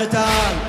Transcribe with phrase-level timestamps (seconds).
[0.00, 0.67] القتال.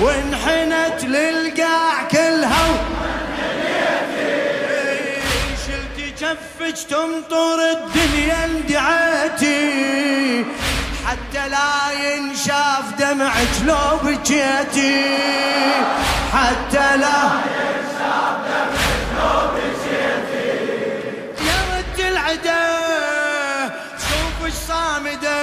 [0.00, 2.66] وانحنت للقاع كلها.
[5.66, 10.44] شلتي كفج تمطر الدنيا اندعيتي
[11.06, 15.04] حتى لا ينشاف دمعك لو بكيتي
[16.34, 17.18] حتى لا
[17.56, 20.56] ينشاف دمعك لو بكيتي
[21.46, 22.64] يا رد العدا
[23.98, 25.40] شوف صامدة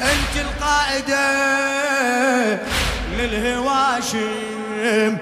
[0.00, 1.24] انت القائدة
[3.34, 5.16] للهواشم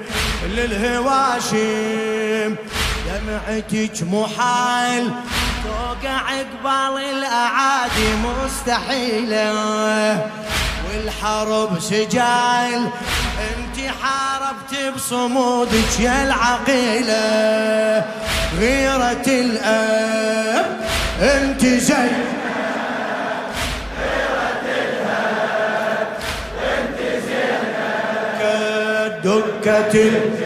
[0.57, 2.57] للهواشم.
[3.07, 5.05] دمعتك محال
[5.65, 9.51] توقع قبال الأعادي مستحيلة.
[10.89, 12.81] والحرب سجال
[13.51, 18.05] انت حاربت بصمودك يا العقيلة.
[18.59, 20.67] غيرة الأب
[21.23, 22.11] انت زي
[29.63, 30.42] دكة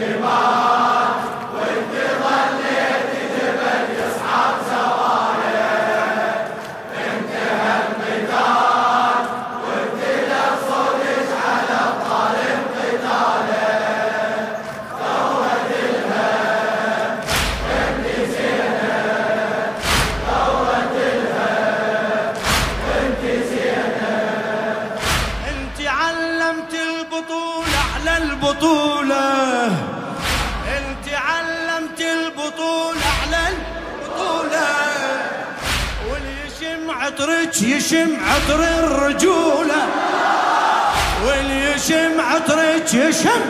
[42.97, 43.41] يشم.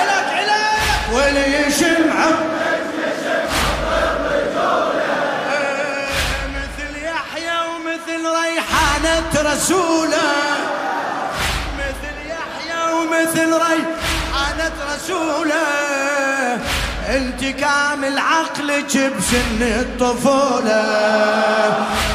[0.00, 2.50] إلك إلك واللي يشم عطرك
[6.56, 10.32] مثل يحيى ومثل ريحانة رسوله.
[11.78, 15.66] مثل يحيى ومثل ريحانة رسوله.
[17.08, 20.84] انت كامل عقلك بسن الطفولة.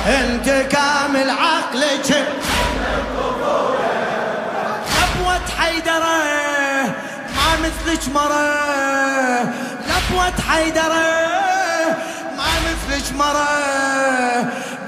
[0.08, 2.10] انت كامل عقلك
[7.86, 9.42] ما مثلك مرة
[9.88, 11.08] لبوة حيدرة
[12.38, 13.50] ما مثلك مرة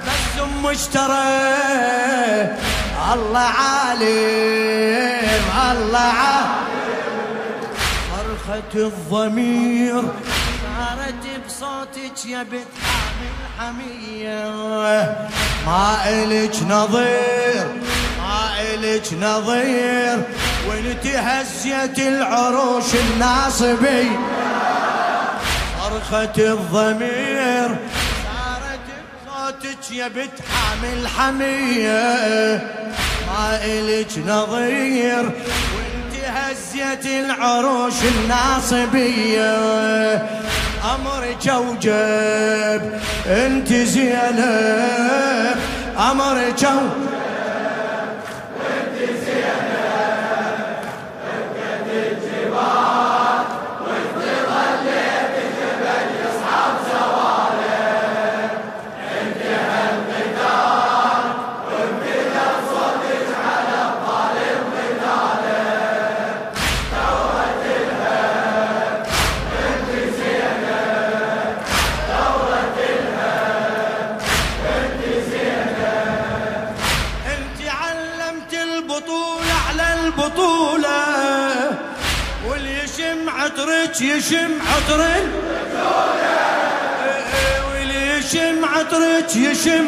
[0.07, 1.27] بس أم اشترى
[3.13, 4.07] الله عالم
[5.71, 6.67] الله عالم.
[8.11, 12.73] صرخة الضمير صارت بصوتك يا بنت
[13.59, 14.41] حمية
[15.65, 17.67] ما إلك نظير
[18.19, 20.17] ما إلك نظير.
[20.69, 24.09] وانت هزيت العروش الناصبي؟
[25.81, 27.75] صرخة الضمير
[28.25, 28.87] صارت
[29.25, 32.61] بصوتك يا بنت حامل حمية
[33.27, 35.23] ما إلك نظير
[35.75, 39.55] وانت هزيت العروش الناصبية
[40.95, 45.55] أمرك أوجب أنت زينب.
[46.11, 47.06] أمرك أوجب
[80.07, 80.99] البطولة.
[82.47, 85.01] واللي يشم عطرك يشم عطر
[87.69, 89.85] واللي يشم عطرك يشم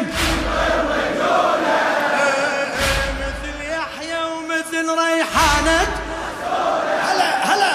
[3.20, 5.80] مثل يحيى ومثل ريحانة.
[7.06, 7.72] هلا هلا.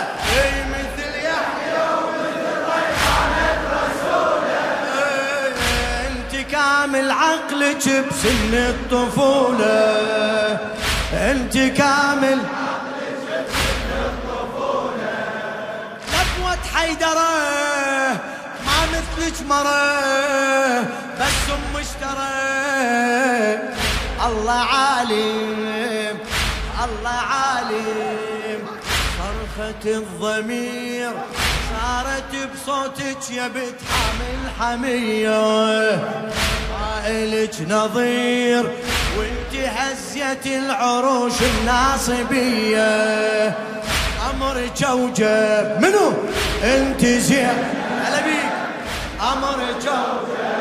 [0.76, 2.46] مثل يحيى ومثل
[2.76, 3.50] ريحانة.
[3.76, 4.66] رسوله
[6.08, 10.35] إنت كامل عقلك بسن الطفولة.
[11.14, 12.40] أنت كامل.
[16.14, 17.36] لبوة حيدرة
[18.66, 20.82] ما مثلك مرة
[21.20, 22.36] بس أم اشترى.
[24.28, 26.18] الله عالم
[26.84, 27.26] الله
[27.76, 28.68] العظيم
[29.18, 31.12] صرخة الضمير
[31.72, 35.92] صارت بصوتك يا بنت حامل حمية
[36.80, 38.95] قائلك نظير وانت
[39.96, 42.88] هزيت العروش الناصبية.
[44.30, 46.14] امرك اوجب منو؟
[46.64, 47.48] انت زين.
[48.26, 48.52] بيك.
[49.22, 50.55] امرك اوجب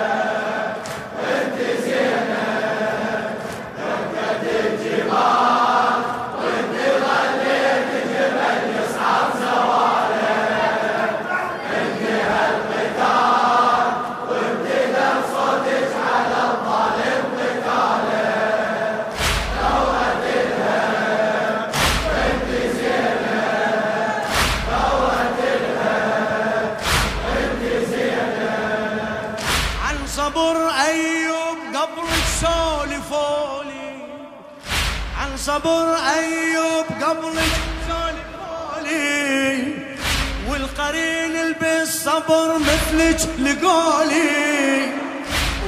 [43.05, 44.89] مثلك لقولي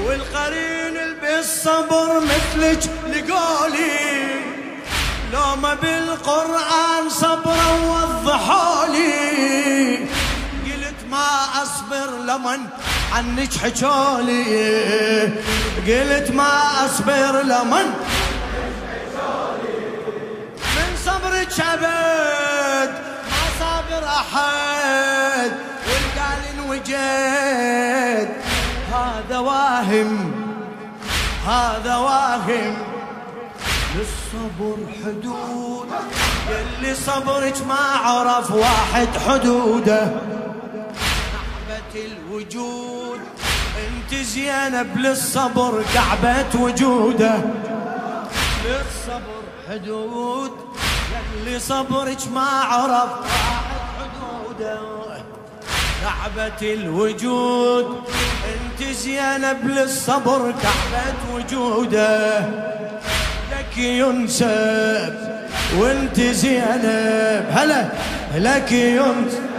[0.04, 4.26] والقرين البس صبر مثلك لقولي.
[5.32, 9.16] لو ما بالقرآن صبر وضحولي
[10.64, 11.28] قلت ما
[11.62, 12.60] أصبر لمن
[13.12, 15.22] عنك حجولي
[15.86, 17.86] قلت ما أصبر لمن
[20.76, 22.92] من صبرك أبد
[23.30, 24.06] ما صابر
[24.36, 25.65] والقال
[26.86, 28.28] وجد
[28.92, 30.32] هذا واهم
[31.46, 32.76] هذا واهم.
[33.96, 35.88] للصبر حدود
[36.48, 40.10] يلي صبرك ما عرف واحد حدوده.
[41.94, 43.20] الوجود
[43.86, 47.40] انت زينب للصبر كعبة وجوده.
[48.64, 50.52] للصبر حدود
[51.34, 53.10] اللي صبرك ما عرف
[53.98, 55.05] حدوده.
[56.06, 57.86] كعبة الوجود.
[58.54, 62.38] أنت زينب للصبر كعبة وجوده.
[63.52, 65.14] لك ينسب
[65.78, 67.44] وأنت زينب.
[67.50, 67.88] هلا
[68.36, 69.55] لك ينسب.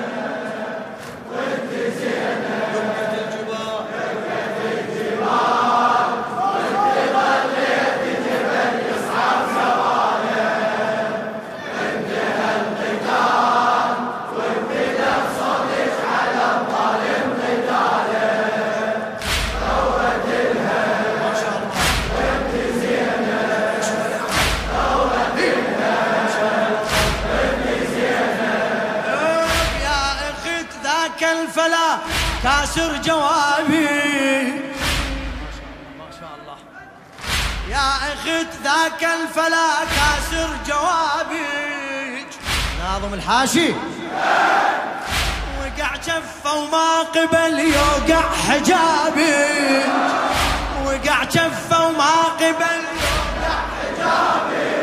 [42.88, 43.70] ناظم الحاشي.
[45.60, 49.84] وقع كفه وما قبل يوقع حجابي.
[50.86, 54.78] وقع كفه وما قبل يوقع حجابي.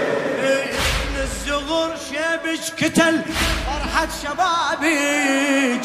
[1.11, 3.23] من الزغر شيبش كتل
[3.67, 5.85] فرحة شبابك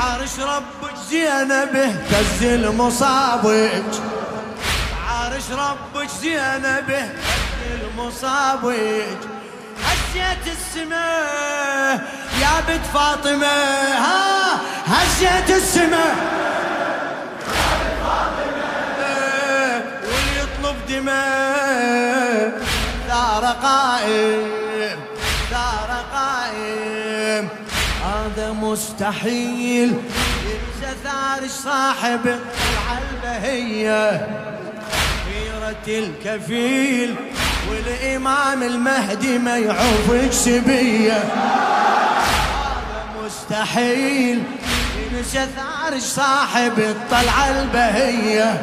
[0.00, 3.92] عارش ربك زينب اهتز المصابك
[5.08, 9.35] عارش ربك زينب اهتز المصابك
[10.06, 12.04] هزيت السماء
[12.40, 16.16] يا بنت فاطمة ها هزيت السماء
[20.04, 22.66] واللي يطلب دماء.
[23.08, 24.98] ثار قائم
[25.50, 27.48] ثار قائم.
[28.04, 29.88] هذا مستحيل.
[30.46, 34.28] ينسى ثارش صاحب الطلعة البهية
[35.26, 37.16] خيرة الكفيل.
[37.70, 41.12] والإمام المهدي ما يعوفك سبية.
[41.12, 44.42] هذا مستحيل.
[45.12, 48.60] ينسى ثارش صاحب الطلعة البهية.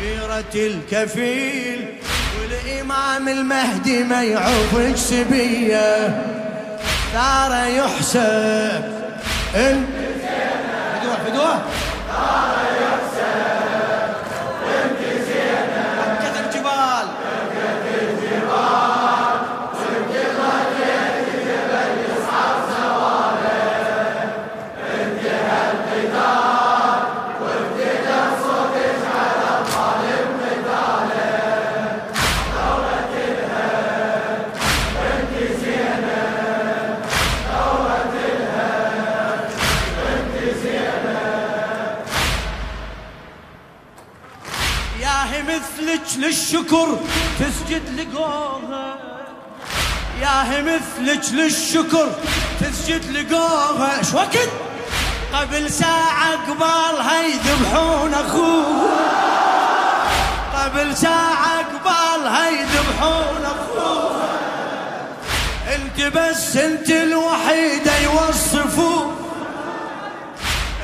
[0.00, 1.94] خيرة الكفيل
[2.40, 6.22] والإمام المهدي ما يعوفك سبية.
[7.12, 8.84] ثار يحسب.
[9.56, 9.86] ان
[10.94, 11.58] فدوه فدوه
[12.08, 12.89] ثار يحسب.
[45.00, 46.98] ياهي مثلك للشكر
[47.38, 48.98] تسجد لقوها
[50.20, 52.08] ياهي مثلك للشكر
[52.60, 54.48] تسجد لقوها إيش وقت؟
[55.32, 58.90] قبل ساعة قبالها يذبحون أخوه.
[60.54, 64.22] قبل ساعة قبالها يذبحون أخوه.
[65.74, 69.16] انت بس انت الوحيدة يوصفوه.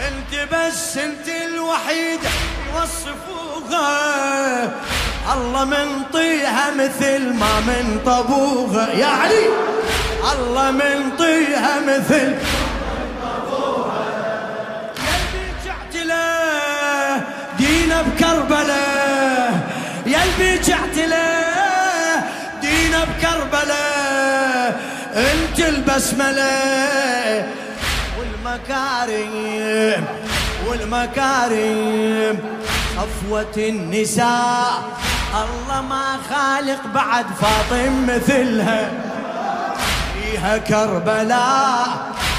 [0.09, 2.29] انت بس انت الوحيدة
[3.71, 4.71] يوصفوها
[5.35, 9.47] الله من طيها مثل ما من طبوها يا علي.
[10.33, 12.35] الله من طيها مثل
[17.59, 18.03] دينا
[20.07, 22.23] يا جعت له
[22.61, 24.81] دينا بكربلاء
[25.17, 27.47] انت البسملة.
[28.19, 30.05] والمكارم.
[30.67, 32.56] والمكارم.
[32.97, 34.83] صفوة النساء.
[35.35, 38.91] الله ما خالق بعد فاطم مثلها.
[40.15, 41.89] فيها كربلاء.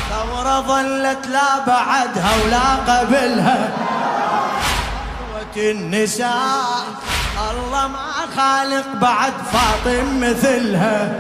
[0.10, 3.70] ثورة ظلت لا بعدها ولا قبلها.
[5.20, 6.84] صفوة النساء.
[7.52, 11.20] الله ما خالق بعد فاطم مثلها.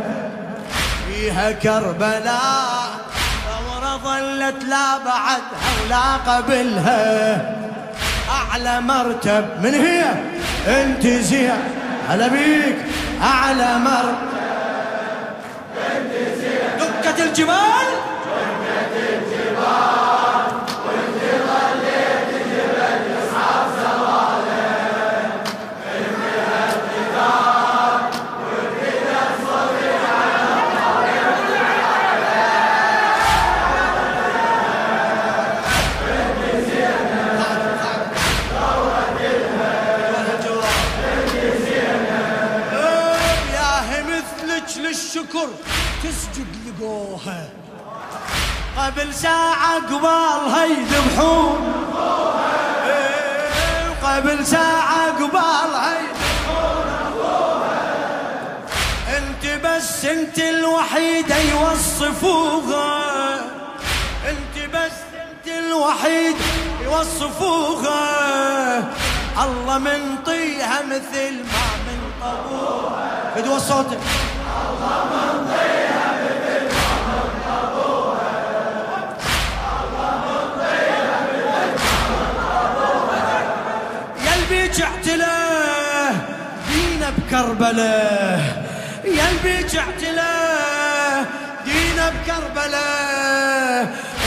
[1.07, 2.87] فيها كربلاء.
[3.45, 7.66] ثورة ظلت لا بعدها ولا قبلها.
[8.29, 10.03] أعلى مرتب من هي؟
[10.67, 11.51] أنت زين
[12.09, 12.75] هلا بيك.
[13.23, 14.27] أعلى مرتب.
[15.97, 17.87] أنت زين دكة الجبال؟
[48.87, 51.73] قبل ساعة قبالها يذبحون
[54.03, 56.87] قبل ساعة قبالها يذبحون
[59.17, 63.35] انت بس انت الوحيدة يوصفوها
[64.29, 66.45] انت بس انت الوحيدة
[66.83, 67.97] يوصفوها
[69.43, 75.66] الله من طيها مثل ما من طبوها فدوى صوتك الله من طيها
[84.77, 86.11] البيج اعتله
[86.69, 87.93] دينا بكربلة.
[89.05, 91.25] يا البيج اعتله
[91.65, 92.89] دينا بكربلة.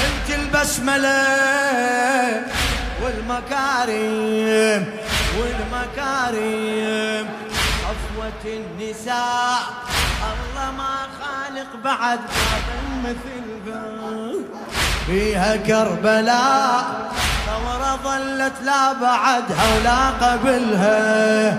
[0.04, 1.22] انت البسملة
[3.02, 4.82] والمكارم
[5.38, 7.26] والمكارم.
[7.82, 9.60] صفوة النساء
[10.30, 14.32] الله ما خالق بعد ما مثلها
[15.06, 17.10] فيها كربلاء
[17.90, 21.58] ثورة ظلت لا بعدها ولا قبلها.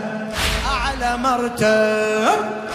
[0.72, 2.71] أعلى مرتب.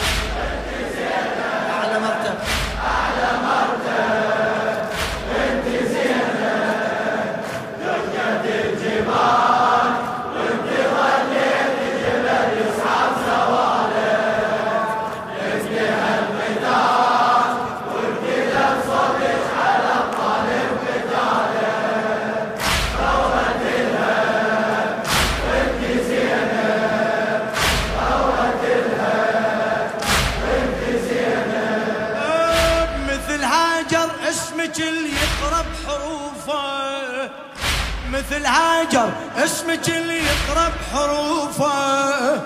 [38.17, 42.41] مثل هاجر اسمك اللي يقرب حروفه.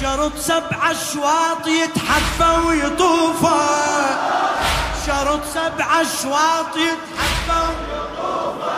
[0.00, 3.58] شرط سبع أشواط يتحفى ويطوفه.
[5.06, 8.76] شرط سبع أشواط يتحفى ويطوفه.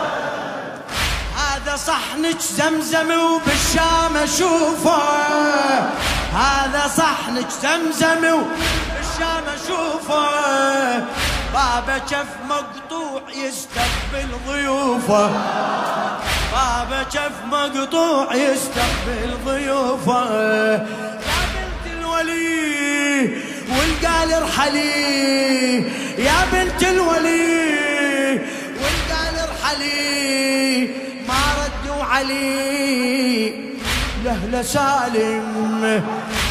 [1.36, 5.02] هذا صحنك زمزم وبالشام أشوفه.
[6.34, 10.28] هذا صحنك زمزم وبالشام أشوفه.
[11.58, 15.30] بابا كف مقطوع يستقبل ضيوفه.
[16.52, 20.22] بابا كف مقطوع يستقبل ضيوفه.
[20.34, 20.78] يا
[21.54, 25.78] بنت الولي والقال ارحلي.
[26.18, 28.40] يا بنت الولي
[28.80, 30.86] والقال ارحلي.
[31.28, 33.54] ما ردوا علي
[34.24, 36.02] لهلا سالم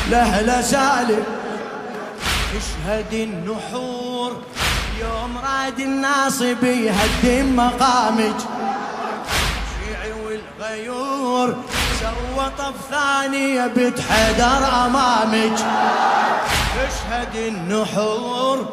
[0.10, 1.24] لهلا سالم.
[2.58, 4.44] اشهد النحور.
[5.02, 8.36] يوم راد الناصب يهدم مقامك
[9.74, 11.56] شيعي والغيور
[12.00, 15.60] سوى طف ثانية بتحدر أمامك
[16.88, 18.70] اشهد النحور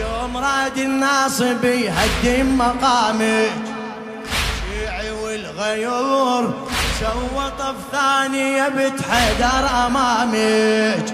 [0.00, 3.50] يوم راد الناصب يهدم مقامك
[4.70, 6.54] شيعي والغيور
[7.00, 11.04] سوى طف ثاني بنت حيدر امامك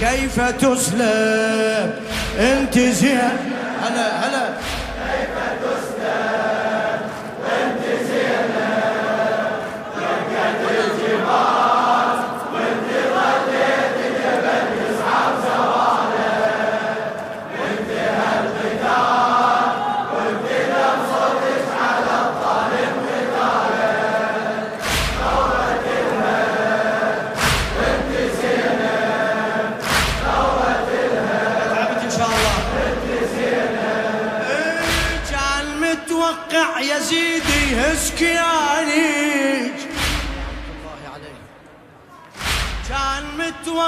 [0.00, 1.94] كيف تسلب
[2.38, 3.57] انت زين.
[3.82, 4.52] هلا هلا.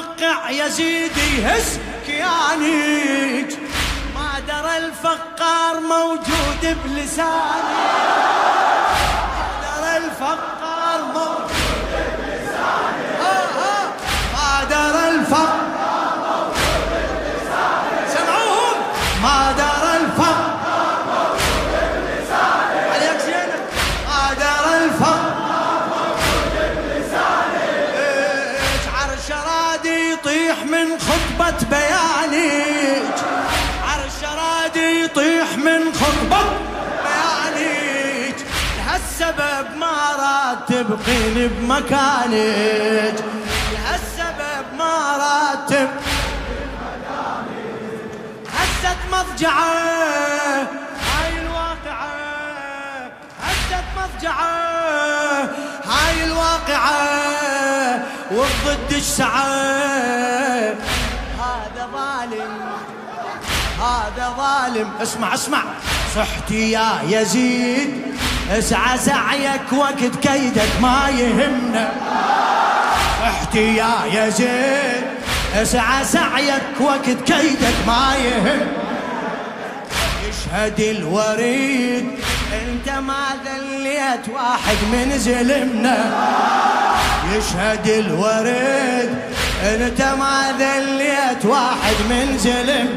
[0.01, 3.59] متوقع يزيد يهز كيانيك
[4.15, 8.10] ما درى الفقار موجود بلساني
[40.91, 43.25] تبقين بمكانك.
[43.73, 45.89] لهالسبب ما بمكانك
[48.55, 49.71] هزت مضجعة.
[51.11, 53.11] هاي الواقعة.
[53.43, 55.49] هزت مضجعة.
[55.85, 58.03] هاي الواقعة.
[58.31, 60.75] وضد السعى
[61.93, 62.53] ظالم.
[63.81, 64.91] هذا ظالم.
[65.03, 65.63] اسمع اسمع.
[66.15, 68.10] صحتي يا يزيد.
[68.59, 71.91] اسعى سعيك وقت كيدك ما يهمنا.
[73.23, 75.05] صحتي يا يزيد
[75.55, 78.67] اسعى سعيك وقت كيدك ما يهم
[80.29, 82.09] يشهد الوريد.
[82.53, 85.99] انت ما ذليت واحد من زلمنا.
[87.37, 89.11] يشهد الوريد.
[89.65, 92.89] انت ما ذليت واحد من زلم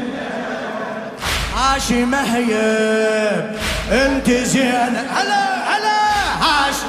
[1.56, 3.56] هاشي مهيب
[3.92, 4.96] انت زين.
[4.96, 6.00] هلا هلا
[6.40, 6.86] هاشي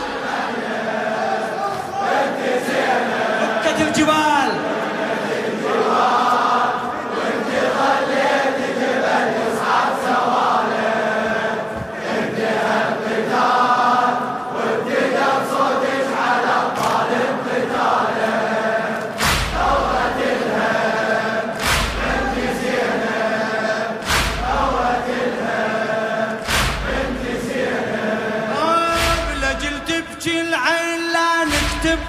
[3.66, 4.52] انت زين الجبال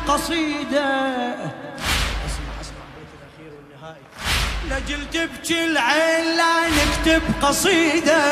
[0.08, 0.88] قصيدة.
[2.26, 4.04] أسمع أسمع البيت الأخير والنهائي.
[4.70, 8.22] لجل تبكي العين لا نكتب قصيدة.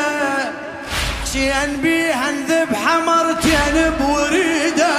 [1.23, 4.93] حسين بيها نذبح مرتين بوريدة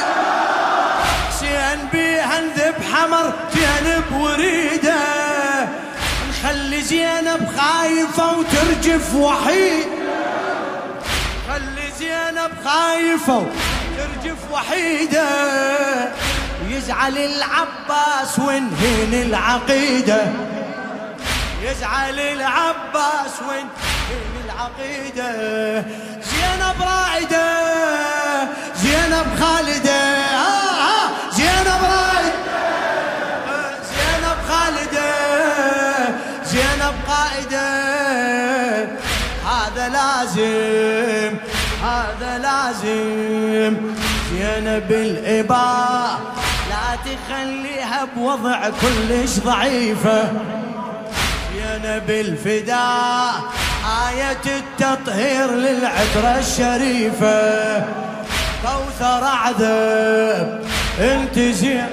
[1.28, 5.00] حسين بيها نذبح مرتين بوريدة
[6.28, 9.86] نخلي زينب خايفة وترجف وحيد.
[11.48, 15.28] خلي زينب خايفة وترجف وحيدة.
[16.76, 20.32] يزعل العباس ونهين العقيدة.
[21.62, 25.30] يزعل العباس ونهين العقيدة.
[26.28, 27.48] زينب رائدة
[28.76, 30.00] زينب خالدة.
[30.36, 32.46] آه آه زينب رائدة
[33.90, 35.10] زينب خالدة
[36.44, 37.68] زينب قائدة.
[39.46, 41.36] هذا لازم
[41.82, 43.96] هذا لازم.
[44.30, 46.35] زينب الإباء
[47.06, 50.22] تخليها بوضع كلش ضعيفة.
[51.58, 53.32] يا نبي الفداء
[54.08, 57.84] آية التطهير للعترة الشريفة.
[58.62, 60.60] كوثر عذب
[61.00, 61.86] انت زين